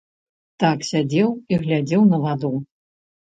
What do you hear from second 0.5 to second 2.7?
Так сядзеў і глядзеў на ваду.